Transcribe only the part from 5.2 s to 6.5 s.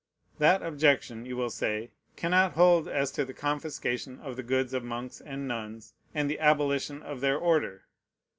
and nuns, and the